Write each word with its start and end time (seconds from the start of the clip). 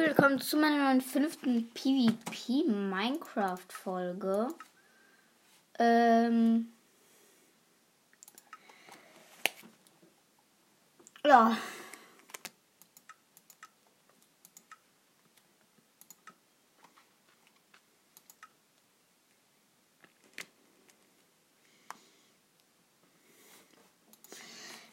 willkommen 0.00 0.40
zu 0.40 0.56
meiner 0.56 0.98
fünften 1.02 1.68
PvP 1.74 2.64
Minecraft 2.66 3.58
Folge. 3.68 4.48
Ähm. 5.78 6.72
Ja. 11.22 11.54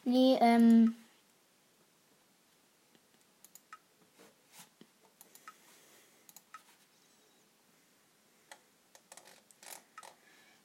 Nee, 0.04 0.36
ähm. 0.40 0.94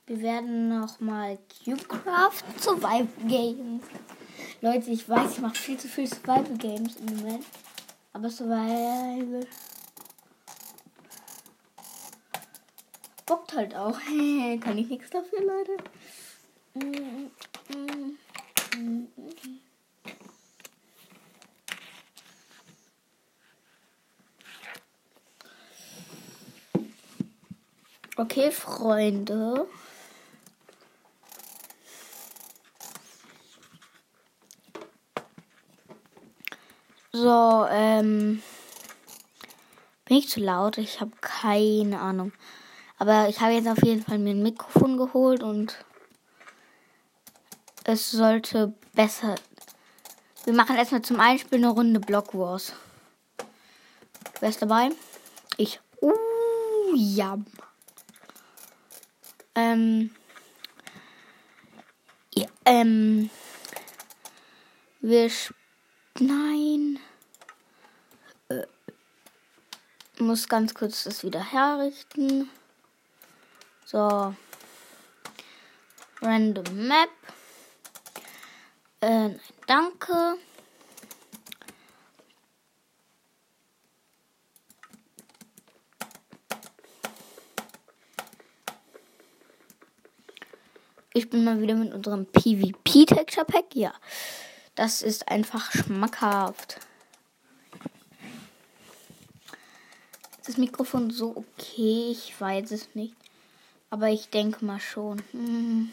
Wir 0.06 0.22
werden 0.22 0.68
noch 0.68 1.00
mal 1.00 1.40
Cubecraft 1.64 2.44
Survival 2.60 3.08
Games. 3.26 3.84
Leute, 4.60 4.92
ich 4.92 5.08
weiß, 5.08 5.32
ich 5.32 5.40
mache 5.40 5.56
viel 5.56 5.78
zu 5.78 5.88
viel 5.88 6.08
Survival 6.08 6.58
Games 6.58 6.98
im 6.98 7.18
Moment. 7.18 7.46
Aber 8.12 8.30
Survival 8.30 9.48
bockt 13.26 13.54
halt 13.54 13.76
auch. 13.76 13.98
Kann 14.60 14.78
ich 14.78 14.90
nichts 14.90 15.10
dafür, 15.10 15.40
Leute. 15.40 15.78
Okay, 28.18 28.52
Freunde. 28.52 29.66
So, 37.24 37.66
ähm. 37.72 38.44
Bin 40.04 40.18
ich 40.18 40.28
zu 40.28 40.42
laut? 40.42 40.78
Ich 40.78 41.00
habe 41.00 41.14
keine 41.22 42.02
Ahnung. 42.02 42.34
Aber 42.98 43.30
ich 43.30 43.40
habe 43.40 43.54
jetzt 43.54 43.70
auf 43.70 43.82
jeden 43.82 44.04
Fall 44.04 44.20
mir 44.20 44.32
ein 44.32 44.44
Mikrofon 44.44 44.98
geholt 44.98 45.42
und 45.42 45.86
es 47.86 48.12
sollte 48.12 48.74
besser. 48.94 49.36
Wir 50.44 50.52
machen 50.52 50.76
erstmal 50.76 51.02
zum 51.02 51.22
Einspiel 51.22 51.60
eine 51.60 51.70
Runde 51.70 52.02
Block 52.02 52.34
Wars. 52.34 52.74
Wer 54.42 54.50
ist 54.50 54.62
dabei? 54.62 54.90
Ich. 55.56 55.80
Uh, 56.02 56.12
ja. 56.94 57.38
Ähm. 59.56 60.14
Ja, 62.36 62.48
ähm. 62.66 63.30
Wir. 65.00 65.32
Nein. 66.20 67.00
Äh, 68.50 68.64
muss 70.20 70.48
ganz 70.48 70.74
kurz 70.74 71.04
das 71.04 71.24
wieder 71.24 71.52
herrichten. 71.52 72.50
So. 73.86 74.36
Random 76.22 76.88
Map. 76.88 77.10
Äh, 79.02 79.28
nein, 79.28 79.40
danke. 79.68 80.38
Ich 91.16 91.30
bin 91.30 91.44
mal 91.44 91.62
wieder 91.62 91.76
mit 91.76 91.94
unserem 91.94 92.26
PvP 92.26 93.06
Texture 93.06 93.46
Pack. 93.46 93.76
Ja, 93.76 93.94
das 94.76 95.02
ist 95.02 95.28
einfach 95.28 95.72
schmackhaft. 95.72 96.80
Das 100.54 100.60
Mikrofon 100.60 101.10
so 101.10 101.36
okay? 101.36 102.12
Ich 102.12 102.40
weiß 102.40 102.70
es 102.72 102.94
nicht. 102.94 103.16
Aber 103.90 104.10
ich 104.10 104.30
denke 104.30 104.64
mal 104.64 104.80
schon. 104.80 105.24
Hm. 105.32 105.92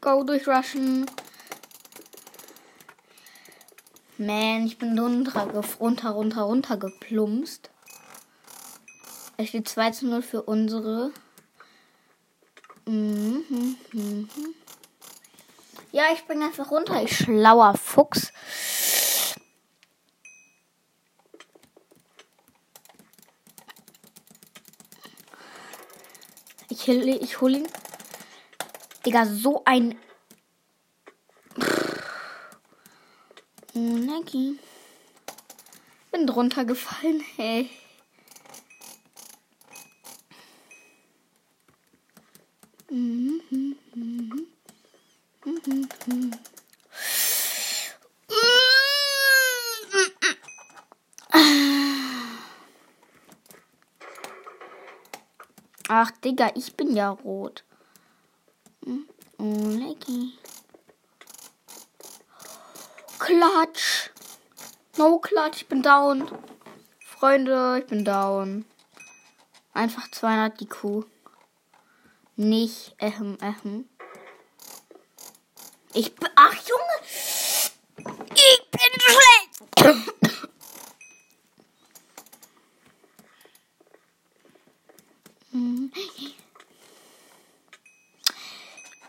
Go 0.00 0.22
durchrushen. 0.22 1.06
Man, 4.20 4.66
ich 4.66 4.78
bin 4.78 4.98
runter, 4.98 5.46
runter, 5.78 6.10
runter, 6.10 6.42
runter 6.42 6.76
geplumpst. 6.76 7.70
Es 9.36 9.50
steht 9.50 9.68
2 9.68 9.92
zu 9.92 10.08
0 10.08 10.22
für 10.22 10.42
unsere. 10.42 11.12
Mhm, 12.84 13.76
mhm. 13.92 14.28
Ja, 15.92 16.06
ich 16.12 16.24
bin 16.24 16.42
einfach 16.42 16.72
runter, 16.72 17.00
ich 17.00 17.16
schlauer 17.16 17.74
Fuchs. 17.74 18.32
Ich, 26.70 26.88
ich 26.88 27.40
hol 27.40 27.54
ihn. 27.54 27.68
Digga, 29.06 29.26
so 29.26 29.62
ein. 29.64 29.96
Nagi. 33.78 34.58
Bin 36.10 36.26
drunter 36.26 36.64
gefallen, 36.64 37.22
hey. 37.36 37.70
Ach, 55.88 56.10
Digga, 56.22 56.50
ich 56.54 56.76
bin 56.76 56.94
ja 56.94 57.10
rot. 57.10 57.64
Oh, 59.38 59.44
lecky. 59.68 60.32
Klatsch. 63.18 64.10
No, 64.96 65.18
Klatsch, 65.18 65.62
ich 65.62 65.68
bin 65.68 65.82
down. 65.82 66.28
Freunde, 67.00 67.78
ich 67.80 67.86
bin 67.86 68.04
down. 68.04 68.64
Einfach 69.72 70.10
200 70.10 70.60
die 70.60 70.66
Kuh. 70.66 71.04
Nicht, 72.36 72.94
ähm, 72.98 73.36
ähm. 73.40 73.88
Ich 75.92 76.14
bin, 76.14 76.28
ach 76.36 76.54
Junge. 76.54 78.14
Ich 78.34 78.70
bin 78.70 78.90
schlecht. 79.00 80.48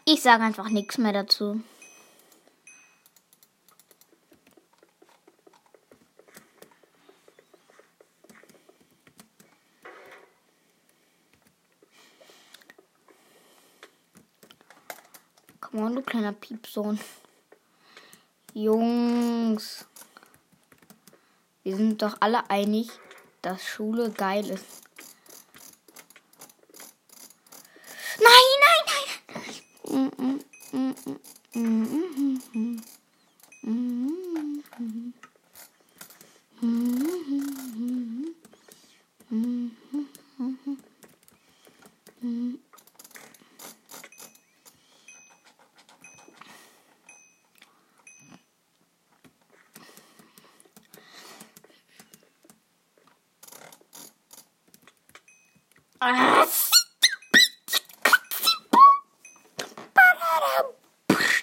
Ich 0.06 0.24
sage 0.24 0.44
einfach 0.44 0.70
nichts 0.70 0.98
mehr 0.98 1.14
dazu. 1.14 1.62
Kleiner 16.10 16.34
Piepsohn. 16.34 17.00
Jungs. 18.54 19.86
Wir 21.64 21.76
sind 21.78 22.02
doch 22.02 22.18
alle 22.20 22.50
einig, 22.50 22.90
dass 23.42 23.64
Schule 23.64 24.10
geil 24.10 24.50
ist. 24.50 24.89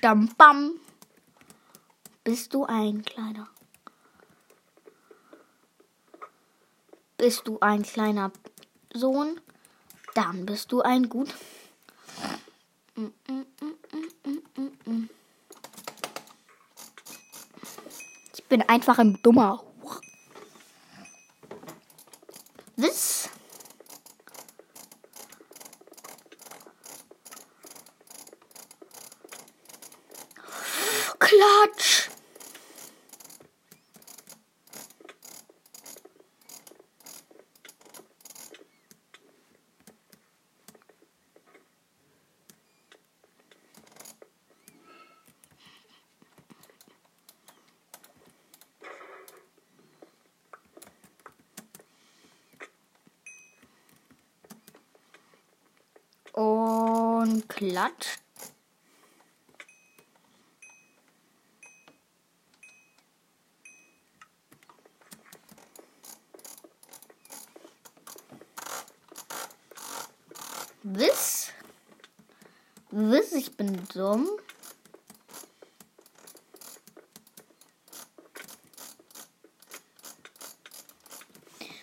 Bam, 0.06 0.28
bam. 0.38 0.78
Bist 2.22 2.54
du 2.54 2.64
ein 2.64 3.02
kleiner? 3.02 3.48
Bist 7.18 7.48
du 7.48 7.58
ein 7.58 7.82
kleiner 7.82 8.30
Sohn? 8.94 9.40
Dann 10.14 10.46
bist 10.46 10.70
du 10.70 10.80
ein 10.80 11.08
gut. 11.08 11.34
Ich 18.32 18.44
bin 18.44 18.62
einfach 18.62 18.98
ein 18.98 19.18
dummer. 19.24 19.64
Was? 22.76 23.15
Klatsch. 31.26 32.08
Und 56.34 57.48
klatsch. 57.48 58.25
Was? 70.88 71.50
Was? 72.92 73.32
Ich 73.32 73.56
bin 73.56 73.76
dumm. 73.92 74.28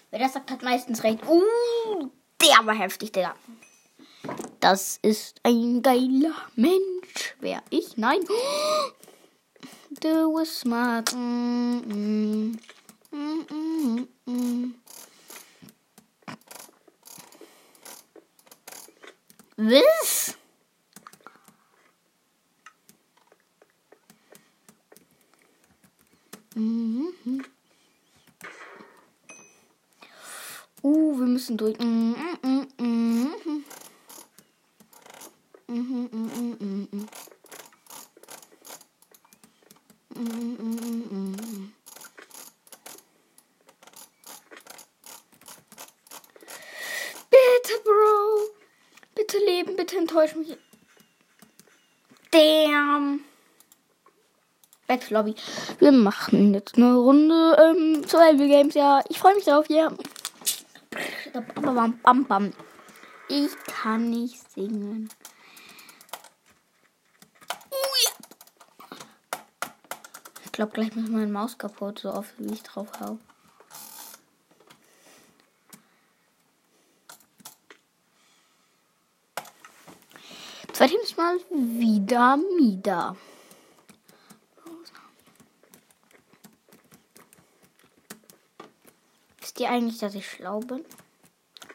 Wer 0.10 0.20
das 0.20 0.32
sagt, 0.32 0.50
hat 0.52 0.64
meistens 0.64 1.04
recht. 1.04 1.20
Uh, 1.28 2.10
der 2.42 2.66
war 2.66 2.76
heftig, 2.76 3.12
Digga. 3.12 3.36
Das 4.62 5.00
ist 5.02 5.42
ein 5.44 5.82
geiler 5.82 6.36
Mensch. 6.56 7.36
Wer 7.42 7.62
ich? 7.70 7.98
Nein. 7.98 8.22
Du 10.00 10.34
was 10.34 10.62
smart. 10.62 11.14
Mm, 11.14 11.78
mm, 11.86 12.60
mm, 13.12 13.46
mm, 13.52 14.08
mm. 14.26 14.74
Was? 19.58 20.36
Mhm. 26.56 27.14
Uh, 30.82 31.18
wir 31.20 31.28
müssen 31.28 31.58
durch. 31.58 31.78
Mhm, 31.80 32.16
mhm, 32.42 32.68
mhm. 32.80 33.64
Mhm, 35.68 36.10
mhm, 36.12 36.58
mhm, 36.60 36.88
mhm. 36.92 37.08
Mhm, 40.16 40.58
mhm, 40.60 41.06
mhm, 41.10 41.32
mhm. 41.32 41.74
Bitte, 47.30 47.80
Bro. 47.84 48.54
Bitte 49.16 49.38
leben, 50.14 50.34
bitte 50.34 50.34
enttäusch 50.34 50.36
mich. 50.36 50.58
Damn. 52.32 53.20
Lobby. 55.10 55.36
Wir 55.80 55.92
machen 55.92 56.54
jetzt 56.54 56.76
eine 56.78 56.96
Runde 56.96 57.58
ähm, 57.60 58.04
Survival 58.08 58.48
Games. 58.48 58.76
Ja, 58.76 59.02
ich 59.10 59.18
freue 59.18 59.34
mich 59.36 59.46
drauf. 59.46 59.68
Ja. 59.70 59.92
Ich 63.28 63.52
kann 63.66 64.10
nicht 64.12 64.52
singen. 64.52 65.10
Ich 70.46 70.52
glaube, 70.52 70.74
gleich 70.74 70.90
ist 70.90 71.10
meine 71.10 71.26
Maus 71.26 71.58
kaputt, 71.58 72.00
so 72.00 72.14
oft 72.14 72.32
wie 72.38 72.54
ich 72.54 72.62
drauf 72.62 72.88
hau. 73.00 73.18
Zweites 80.84 81.16
Mal 81.16 81.40
wieder 81.50 82.36
Mida. 82.36 83.16
Wisst 89.40 89.62
ihr 89.62 89.70
eigentlich, 89.70 90.00
dass 90.00 90.14
ich 90.14 90.30
schlau 90.30 90.60
bin? 90.60 90.84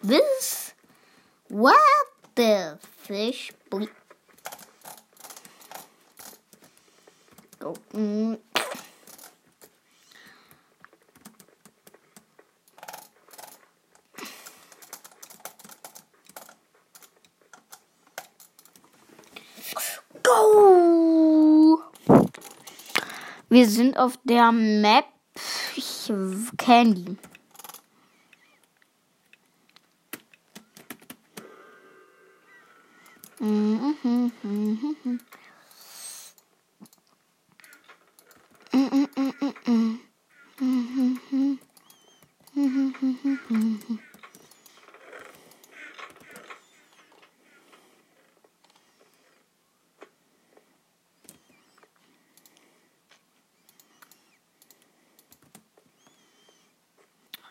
This? 0.02 0.74
What 1.48 1.74
the 2.36 2.74
fish? 3.02 3.50
Boy. 3.70 3.88
Go. 7.60 7.72
Mm. 7.94 8.34
Wir 23.50 23.66
sind 23.66 23.96
auf 23.96 24.18
der 24.24 24.52
Map 24.52 25.06
Candy. 26.58 27.16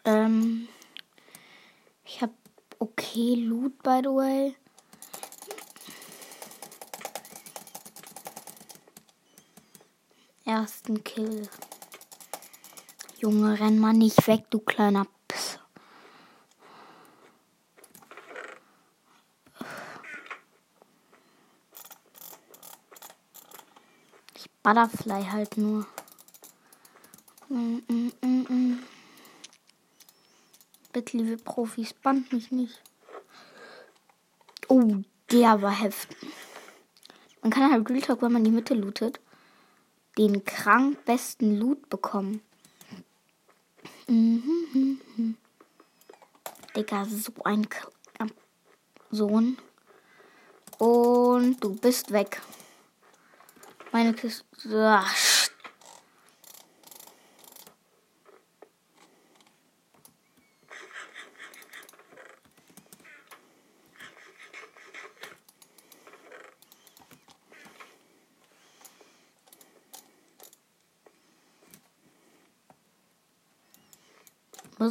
Ähm, 0.07 0.69
ich 2.05 2.21
habe 2.21 2.31
okay 2.79 3.35
Loot, 3.35 3.73
by 3.87 4.01
the 4.01 4.11
way. 4.11 4.53
Ersten 10.45 11.01
Kill. 11.05 11.47
Junge, 13.21 13.57
renn 13.57 13.79
mal 13.79 13.93
nicht 13.93 14.27
weg, 14.27 14.43
du 14.49 14.59
kleiner 14.59 15.07
Piss. 15.29 15.57
Ich 24.35 24.49
Butterfly 24.63 25.23
halt 25.31 25.55
nur. 25.55 25.87
Mm, 27.47 27.77
mm, 27.87 28.11
mm, 28.21 28.45
mm. 28.49 28.83
Bitte, 30.91 31.15
liebe 31.15 31.37
Profis, 31.37 31.93
band 31.93 32.33
mich 32.33 32.51
nicht. 32.51 32.81
Oh, 34.67 34.97
der 35.31 35.61
war 35.61 35.71
heftig. 35.71 36.17
Man 37.41 37.51
kann 37.51 37.71
halt 37.71 37.89
Real 37.89 38.01
Talk, 38.01 38.21
wenn 38.21 38.33
man 38.33 38.43
die 38.43 38.51
Mitte 38.51 38.73
lootet, 38.73 39.19
den 40.17 40.43
krank 40.43 41.03
besten 41.05 41.57
Loot 41.57 41.89
bekommen. 41.89 42.41
Mhm, 44.07 44.43
mhm, 44.73 45.01
mhm. 45.15 45.37
Digga, 46.75 47.05
so 47.05 47.31
ein 47.43 47.67
K 47.69 47.87
Sohn. 49.09 49.57
Und 50.77 51.63
du 51.63 51.75
bist 51.75 52.11
weg. 52.11 52.41
Meine 53.91 54.13
Kiste. 54.13 54.43
Ach, 54.73 55.15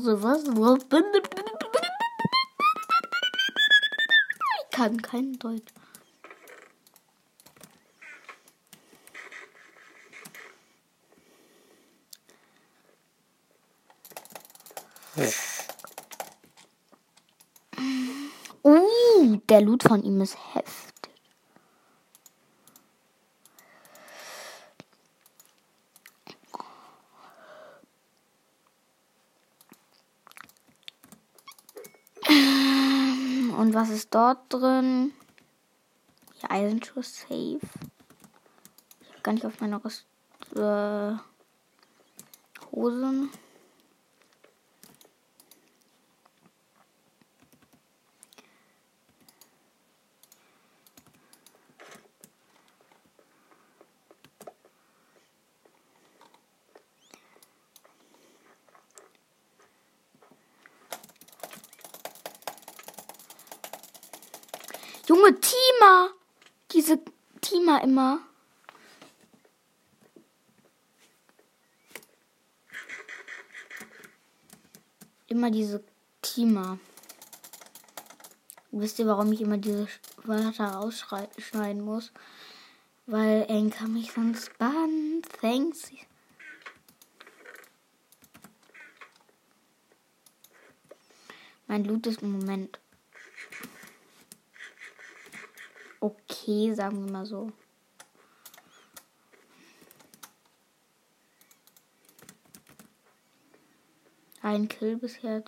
Was, 0.04 0.46
was? 0.48 0.84
Ich 4.60 4.70
kann 4.70 5.00
kein 5.00 5.38
Deutsch. 5.38 5.72
Uh, 18.62 19.38
der 19.48 19.62
Loot 19.62 19.82
von 19.82 20.02
ihm 20.02 20.20
ist 20.20 20.36
heftig. 20.52 20.95
Und 33.56 33.72
was 33.72 33.88
ist 33.88 34.14
dort 34.14 34.52
drin? 34.52 35.12
Die 36.42 36.50
Eisenschuhe 36.50 37.02
safe. 37.02 37.58
Ich 39.00 39.08
habe 39.08 39.22
gar 39.22 39.32
nicht 39.32 39.46
auf 39.46 39.60
meine 39.60 39.82
Rüst 39.82 40.06
äh, 40.54 41.12
Hosen. 42.70 43.30
Junge, 65.06 65.38
Tima! 65.40 66.10
Diese 66.72 67.00
Tima 67.40 67.78
immer. 67.78 68.18
Immer 75.28 75.52
diese 75.52 75.84
Tima. 76.22 76.78
Wisst 78.72 78.98
ihr, 78.98 79.06
warum 79.06 79.30
ich 79.30 79.40
immer 79.42 79.58
diese 79.58 79.86
Wörter 80.24 80.72
rausschneiden 80.72 81.82
muss? 81.84 82.12
Weil 83.06 83.46
Enka 83.48 83.86
mich 83.86 84.10
sonst 84.10 84.58
bannt. 84.58 85.28
Thanks. 85.40 85.92
Mein 91.68 91.84
Loot 91.84 92.08
ist 92.08 92.22
im 92.22 92.32
Moment 92.32 92.80
okay, 96.46 96.74
sagen 96.74 97.04
wir 97.04 97.12
mal 97.12 97.26
so. 97.26 97.50
Ein 104.42 104.68
Kill 104.68 104.96
bisher. 104.96 105.42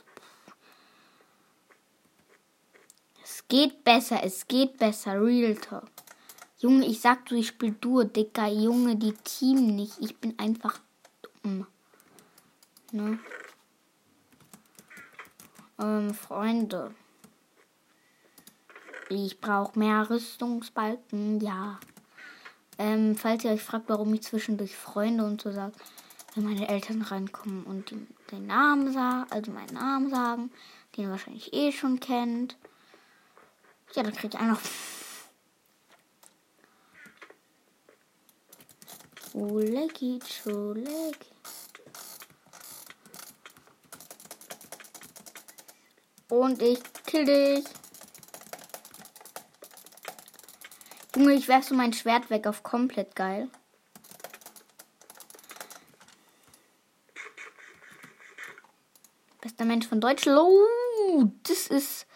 Es 3.23 3.47
geht 3.47 3.85
besser, 3.85 4.25
es 4.25 4.49
geht 4.49 4.77
besser. 4.79 5.23
Real 5.23 5.55
Talk. 5.55 5.89
Junge, 6.59 6.87
ich 6.87 7.01
sag 7.01 7.27
du, 7.27 7.37
ich 7.37 7.49
spiel 7.49 7.77
Duo, 7.81 8.03
Dicker. 8.03 8.49
Junge, 8.49 8.97
die 8.97 9.13
Team 9.13 9.77
nicht. 9.77 10.01
Ich 10.01 10.17
bin 10.17 10.37
einfach 10.39 10.81
dumm. 11.23 11.67
Ne? 12.91 13.21
Ähm, 15.79 16.13
Freunde. 16.13 16.93
Ich 19.11 19.41
brauche 19.41 19.79
mehr 19.79 20.11
Rüstungsbalken, 20.11 21.41
ja. 21.41 21.81
Ähm, 22.77 23.17
falls 23.17 23.43
ihr 23.43 23.53
euch 23.53 23.63
fragt, 23.63 23.89
warum 23.89 24.13
ich 24.13 24.23
zwischendurch 24.23 24.77
Freunde 24.77 25.25
und 25.25 25.41
so 25.41 25.51
sage, 25.51 25.73
wenn 26.35 26.45
meine 26.45 26.69
Eltern 26.69 27.01
reinkommen 27.01 27.65
und 27.65 27.91
die, 27.91 28.07
den 28.31 28.47
Namen 28.47 28.93
sagen, 28.93 29.27
also 29.31 29.51
meinen 29.51 29.75
Namen 29.75 30.11
sagen, 30.11 30.51
den 30.95 31.05
ihr 31.05 31.11
wahrscheinlich 31.11 31.55
eh 31.55 31.73
schon 31.73 32.01
kennt. 32.01 32.57
Ja, 33.95 34.03
dann 34.03 34.13
kriegt 34.13 34.35
ihr 34.35 34.43
noch. 34.43 34.61
Chuleki, 39.33 40.19
Chuleki. 40.21 41.33
Und 46.29 46.61
ich 46.61 46.81
kill 47.07 47.25
dich. 47.25 47.78
Junge, 51.19 51.35
ich 51.35 51.49
werfe 51.49 51.71
so 51.71 51.75
mein 51.75 51.93
Schwert 51.93 52.31
weg 52.31 52.47
auf 52.47 52.63
komplett 52.63 53.17
geil. 53.17 53.49
Bester 59.41 59.65
Mensch 59.65 59.89
von 59.89 60.01
Deutschland. 60.01 60.39
Oh, 60.39 61.25
das 61.43 61.67
ist 61.67 62.07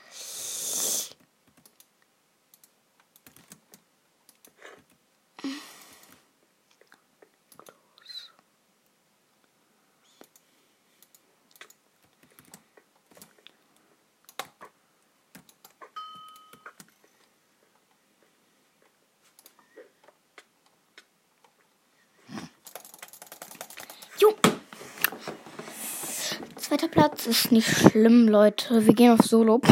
Platz 26.92 27.26
ist 27.26 27.50
nicht 27.50 27.68
schlimm, 27.68 28.28
Leute. 28.28 28.86
Wir 28.86 28.92
gehen 28.94 29.12
auf 29.12 29.24
Solo. 29.24 29.62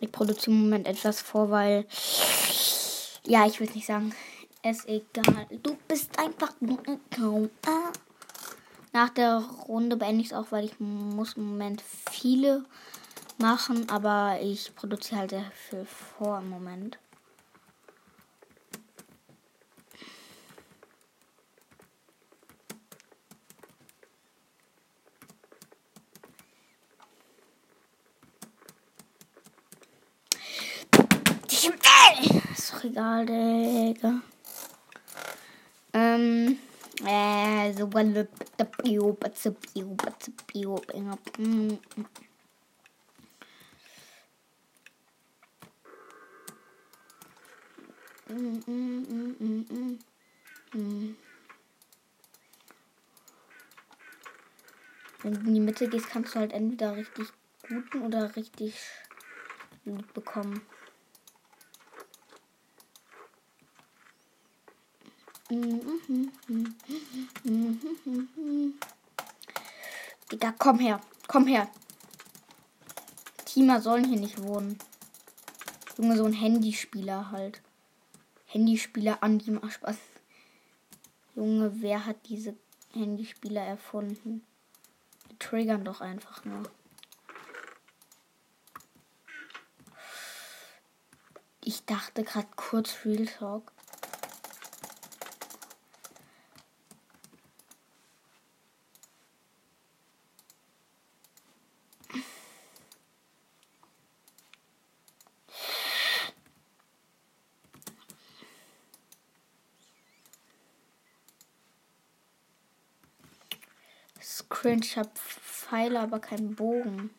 Ich 0.00 0.12
produziere 0.12 0.54
im 0.54 0.64
Moment 0.64 0.86
etwas 0.86 1.22
vor, 1.22 1.50
weil. 1.50 1.86
Ja, 3.26 3.46
ich 3.46 3.58
es 3.58 3.74
nicht 3.74 3.86
sagen. 3.86 4.14
Es 4.62 4.84
egal. 4.84 5.46
Du 5.62 5.78
bist 5.88 6.18
einfach 6.18 6.52
nur 6.60 6.78
ein 6.86 7.00
Nach 8.92 9.08
der 9.08 9.42
Runde 9.66 9.96
beende 9.96 10.20
ich 10.20 10.26
es 10.26 10.34
auch, 10.34 10.48
weil 10.50 10.66
ich 10.66 10.78
muss 10.78 11.38
im 11.38 11.48
Moment 11.48 11.82
viele 12.10 12.66
machen, 13.38 13.88
aber 13.88 14.40
ich 14.42 14.74
produziere 14.76 15.20
halt 15.20 15.30
sehr 15.30 15.50
viel 15.70 15.86
vor 15.86 16.38
im 16.38 16.50
Moment. 16.50 16.98
Ist 32.52 32.74
doch 32.74 32.81
egal, 32.92 33.26
Digga. 33.26 34.20
Ähm, 35.94 36.58
äh, 37.06 37.72
so 37.72 37.86
Wenn 55.22 55.34
du 55.34 55.40
in 55.40 55.54
die 55.54 55.60
Mitte 55.60 55.88
gehst, 55.88 56.08
kannst 56.10 56.34
du 56.34 56.40
halt 56.40 56.52
entweder 56.52 56.96
richtig 56.96 57.28
guten 57.66 58.02
oder 58.02 58.34
richtig 58.36 58.74
Loot 59.84 60.12
bekommen. 60.14 60.62
Digga, 70.30 70.54
komm 70.58 70.78
her. 70.78 71.00
Komm 71.28 71.46
her. 71.46 71.68
Teamer 73.44 73.82
sollen 73.82 74.04
hier 74.04 74.18
nicht 74.18 74.42
wohnen. 74.42 74.78
Junge, 75.98 76.16
so 76.16 76.24
ein 76.24 76.32
Handyspieler 76.32 77.30
halt. 77.30 77.60
Handyspieler 78.46 79.22
an 79.22 79.38
die 79.38 79.58
Spaß. 79.68 79.98
Junge, 81.34 81.82
wer 81.82 82.06
hat 82.06 82.16
diese 82.30 82.56
Handyspieler 82.94 83.62
erfunden? 83.62 84.42
Die 85.30 85.38
triggern 85.38 85.84
doch 85.84 86.00
einfach 86.00 86.46
nur. 86.46 86.62
Ich 91.62 91.84
dachte 91.84 92.24
gerade 92.24 92.48
kurz 92.56 93.04
Real 93.04 93.26
Talk. 93.26 93.71
Cringe. 114.52 114.84
Ich 114.84 114.96
habe 114.96 115.10
Pfeile, 115.14 116.00
aber 116.00 116.20
keinen 116.20 116.54
Bogen. 116.54 117.10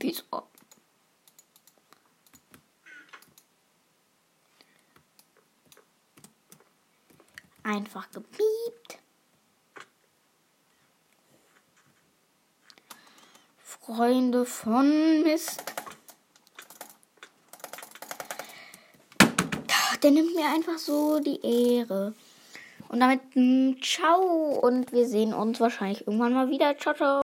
Wieso? 0.00 0.51
Einfach 7.72 8.10
gebiebt. 8.10 8.98
Freunde 13.62 14.44
von 14.44 15.22
Mist. 15.22 15.64
Der 20.02 20.10
nimmt 20.10 20.34
mir 20.34 20.50
einfach 20.54 20.76
so 20.76 21.18
die 21.20 21.40
Ehre. 21.40 22.12
Und 22.88 23.00
damit 23.00 23.22
mh, 23.34 23.76
ciao 23.80 24.20
und 24.60 24.92
wir 24.92 25.06
sehen 25.06 25.32
uns 25.32 25.58
wahrscheinlich 25.58 26.06
irgendwann 26.06 26.34
mal 26.34 26.50
wieder. 26.50 26.76
Ciao, 26.76 26.94
ciao. 26.94 27.20